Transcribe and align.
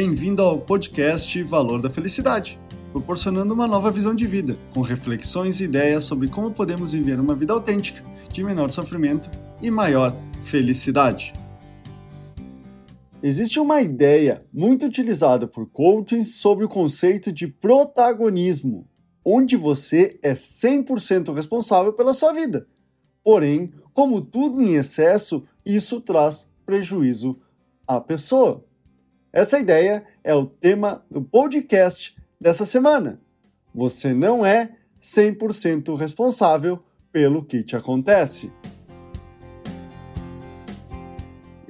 Bem-vindo 0.00 0.42
ao 0.42 0.60
podcast 0.60 1.42
Valor 1.42 1.82
da 1.82 1.90
Felicidade, 1.90 2.56
proporcionando 2.92 3.52
uma 3.52 3.66
nova 3.66 3.90
visão 3.90 4.14
de 4.14 4.28
vida, 4.28 4.56
com 4.72 4.80
reflexões 4.80 5.60
e 5.60 5.64
ideias 5.64 6.04
sobre 6.04 6.28
como 6.28 6.54
podemos 6.54 6.92
viver 6.92 7.18
uma 7.18 7.34
vida 7.34 7.52
autêntica, 7.52 8.00
de 8.32 8.44
menor 8.44 8.70
sofrimento 8.70 9.28
e 9.60 9.72
maior 9.72 10.14
felicidade. 10.44 11.32
Existe 13.20 13.58
uma 13.58 13.82
ideia 13.82 14.46
muito 14.52 14.86
utilizada 14.86 15.48
por 15.48 15.68
coaches 15.68 16.36
sobre 16.36 16.64
o 16.64 16.68
conceito 16.68 17.32
de 17.32 17.48
protagonismo, 17.48 18.88
onde 19.24 19.56
você 19.56 20.16
é 20.22 20.32
100% 20.32 21.34
responsável 21.34 21.92
pela 21.92 22.14
sua 22.14 22.32
vida. 22.32 22.68
Porém, 23.24 23.72
como 23.92 24.20
tudo 24.20 24.62
em 24.62 24.76
excesso, 24.76 25.42
isso 25.66 26.00
traz 26.00 26.48
prejuízo 26.64 27.36
à 27.84 28.00
pessoa. 28.00 28.67
Essa 29.32 29.58
ideia 29.58 30.04
é 30.24 30.34
o 30.34 30.46
tema 30.46 31.04
do 31.10 31.20
podcast 31.20 32.16
dessa 32.40 32.64
semana. 32.64 33.20
Você 33.74 34.14
não 34.14 34.44
é 34.44 34.76
100% 35.02 35.94
responsável 35.96 36.82
pelo 37.12 37.44
que 37.44 37.62
te 37.62 37.76
acontece. 37.76 38.50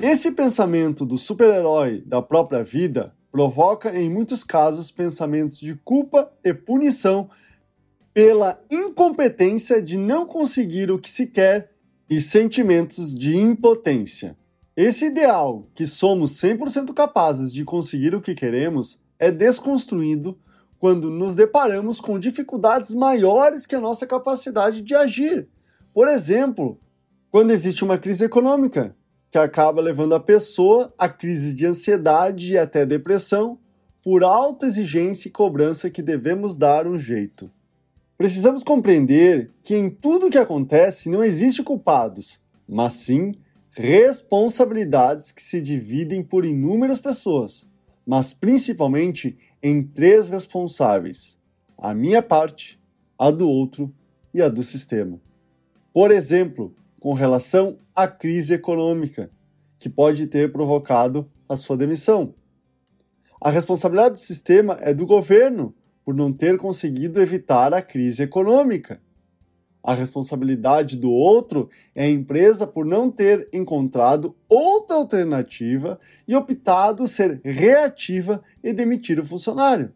Esse 0.00 0.30
pensamento 0.30 1.04
do 1.04 1.18
super-herói 1.18 2.00
da 2.06 2.22
própria 2.22 2.62
vida 2.62 3.12
provoca, 3.32 3.98
em 3.98 4.08
muitos 4.08 4.44
casos, 4.44 4.92
pensamentos 4.92 5.58
de 5.58 5.74
culpa 5.74 6.32
e 6.44 6.54
punição 6.54 7.28
pela 8.14 8.62
incompetência 8.70 9.82
de 9.82 9.96
não 9.96 10.26
conseguir 10.26 10.92
o 10.92 10.98
que 10.98 11.10
se 11.10 11.26
quer 11.26 11.72
e 12.08 12.20
sentimentos 12.20 13.12
de 13.12 13.36
impotência. 13.36 14.36
Esse 14.80 15.06
ideal, 15.06 15.66
que 15.74 15.84
somos 15.84 16.40
100% 16.40 16.94
capazes 16.94 17.52
de 17.52 17.64
conseguir 17.64 18.14
o 18.14 18.20
que 18.20 18.32
queremos, 18.32 18.96
é 19.18 19.28
desconstruído 19.28 20.38
quando 20.78 21.10
nos 21.10 21.34
deparamos 21.34 22.00
com 22.00 22.16
dificuldades 22.16 22.92
maiores 22.92 23.66
que 23.66 23.74
a 23.74 23.80
nossa 23.80 24.06
capacidade 24.06 24.80
de 24.80 24.94
agir. 24.94 25.48
Por 25.92 26.06
exemplo, 26.06 26.78
quando 27.28 27.50
existe 27.50 27.82
uma 27.82 27.98
crise 27.98 28.24
econômica, 28.24 28.94
que 29.32 29.36
acaba 29.36 29.82
levando 29.82 30.14
a 30.14 30.20
pessoa 30.20 30.94
a 30.96 31.08
crise 31.08 31.54
de 31.54 31.66
ansiedade 31.66 32.52
e 32.52 32.56
até 32.56 32.86
depressão, 32.86 33.58
por 34.00 34.22
alta 34.22 34.64
exigência 34.64 35.28
e 35.28 35.32
cobrança 35.32 35.90
que 35.90 36.02
devemos 36.02 36.56
dar 36.56 36.86
um 36.86 36.96
jeito. 36.96 37.50
Precisamos 38.16 38.62
compreender 38.62 39.50
que 39.64 39.74
em 39.74 39.90
tudo 39.90 40.30
que 40.30 40.38
acontece 40.38 41.10
não 41.10 41.24
existe 41.24 41.64
culpados, 41.64 42.40
mas 42.68 42.92
sim 42.92 43.32
responsabilidades 43.78 45.30
que 45.30 45.40
se 45.40 45.60
dividem 45.60 46.20
por 46.20 46.44
inúmeras 46.44 46.98
pessoas, 46.98 47.64
mas 48.04 48.32
principalmente 48.32 49.38
em 49.62 49.84
três 49.84 50.28
responsáveis: 50.28 51.38
a 51.78 51.94
minha 51.94 52.20
parte, 52.20 52.80
a 53.16 53.30
do 53.30 53.48
outro 53.48 53.94
e 54.34 54.42
a 54.42 54.48
do 54.48 54.64
sistema. 54.64 55.20
Por 55.92 56.10
exemplo, 56.10 56.74
com 56.98 57.12
relação 57.12 57.78
à 57.94 58.08
crise 58.08 58.54
econômica, 58.54 59.30
que 59.78 59.88
pode 59.88 60.26
ter 60.26 60.50
provocado 60.50 61.30
a 61.48 61.54
sua 61.54 61.76
demissão. 61.76 62.34
A 63.40 63.48
responsabilidade 63.48 64.14
do 64.14 64.18
sistema 64.18 64.76
é 64.80 64.92
do 64.92 65.06
governo 65.06 65.72
por 66.04 66.16
não 66.16 66.32
ter 66.32 66.58
conseguido 66.58 67.22
evitar 67.22 67.72
a 67.72 67.80
crise 67.80 68.24
econômica. 68.24 69.00
A 69.88 69.94
responsabilidade 69.94 70.98
do 70.98 71.10
outro 71.10 71.70
é 71.94 72.04
a 72.04 72.10
empresa 72.10 72.66
por 72.66 72.84
não 72.84 73.10
ter 73.10 73.48
encontrado 73.54 74.36
outra 74.46 74.98
alternativa 74.98 75.98
e 76.26 76.36
optado 76.36 77.08
ser 77.08 77.40
reativa 77.42 78.42
e 78.62 78.74
demitir 78.74 79.18
o 79.18 79.24
funcionário. 79.24 79.90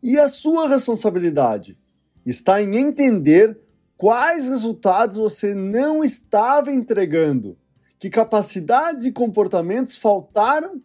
E 0.00 0.16
a 0.16 0.28
sua 0.28 0.68
responsabilidade 0.68 1.76
está 2.24 2.62
em 2.62 2.76
entender 2.76 3.58
quais 3.96 4.46
resultados 4.46 5.16
você 5.16 5.56
não 5.56 6.04
estava 6.04 6.70
entregando, 6.70 7.58
que 7.98 8.08
capacidades 8.08 9.06
e 9.06 9.10
comportamentos 9.10 9.96
faltaram 9.96 10.80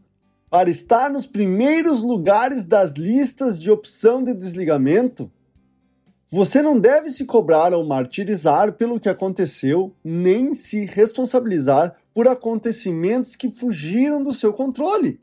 para 0.49 0.67
estar 0.67 1.11
nos 1.11 1.27
primeiros 1.27 2.01
lugares 2.01 2.65
das 2.65 2.93
listas 2.93 3.59
de 3.59 3.69
opção 3.69 4.23
de 4.23 4.33
desligamento. 4.33 5.31
Você 6.29 6.61
não 6.61 6.77
deve 6.77 7.09
se 7.09 7.25
cobrar 7.25 7.73
ou 7.73 7.85
martirizar 7.85 8.73
pelo 8.73 8.99
que 8.99 9.07
aconteceu, 9.07 9.95
nem 10.03 10.53
se 10.53 10.85
responsabilizar 10.85 11.95
por 12.13 12.27
acontecimentos 12.27 13.35
que 13.35 13.49
fugiram 13.49 14.21
do 14.21 14.33
seu 14.33 14.51
controle, 14.51 15.19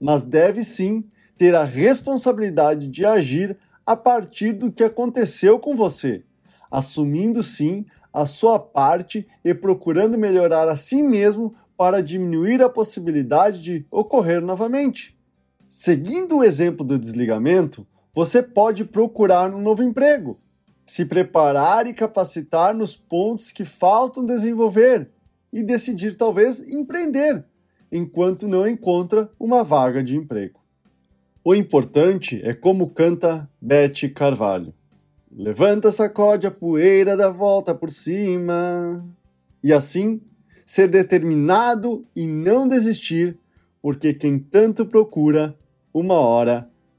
mas 0.00 0.22
deve 0.22 0.62
sim 0.62 1.04
ter 1.36 1.54
a 1.54 1.64
responsabilidade 1.64 2.88
de 2.88 3.04
agir 3.04 3.58
a 3.84 3.96
partir 3.96 4.52
do 4.52 4.70
que 4.70 4.84
aconteceu 4.84 5.58
com 5.58 5.74
você 5.74 6.22
assumindo 6.70 7.42
sim 7.42 7.86
a 8.12 8.26
sua 8.26 8.58
parte 8.58 9.26
e 9.44 9.54
procurando 9.54 10.18
melhorar 10.18 10.68
a 10.68 10.76
si 10.76 11.02
mesmo 11.02 11.54
para 11.76 12.02
diminuir 12.02 12.62
a 12.62 12.68
possibilidade 12.68 13.62
de 13.62 13.86
ocorrer 13.90 14.40
novamente. 14.40 15.16
Seguindo 15.68 16.38
o 16.38 16.44
exemplo 16.44 16.84
do 16.84 16.98
desligamento, 16.98 17.86
você 18.14 18.42
pode 18.42 18.84
procurar 18.84 19.54
um 19.54 19.60
novo 19.60 19.82
emprego, 19.82 20.38
se 20.84 21.04
preparar 21.04 21.86
e 21.86 21.94
capacitar 21.94 22.74
nos 22.74 22.96
pontos 22.96 23.52
que 23.52 23.64
faltam 23.64 24.24
desenvolver 24.24 25.10
e 25.52 25.62
decidir 25.62 26.16
talvez 26.16 26.60
empreender, 26.60 27.44
enquanto 27.90 28.48
não 28.48 28.66
encontra 28.66 29.30
uma 29.38 29.62
vaga 29.62 30.02
de 30.02 30.16
emprego. 30.16 30.60
O 31.44 31.54
importante 31.54 32.40
é 32.44 32.52
como 32.52 32.90
canta 32.90 33.48
Beth 33.60 34.12
Carvalho. 34.14 34.74
Levanta, 35.30 35.90
sacode 35.90 36.46
a 36.46 36.50
poeira 36.50 37.16
da 37.16 37.28
volta 37.28 37.74
por 37.74 37.90
cima. 37.90 39.04
E 39.62 39.72
assim, 39.72 40.20
ser 40.66 40.88
determinado 40.88 42.04
e 42.14 42.26
não 42.26 42.66
desistir, 42.66 43.38
porque 43.80 44.12
quem 44.12 44.38
tanto 44.38 44.84
procura, 44.84 45.56
uma 45.92 46.14
hora 46.14 46.68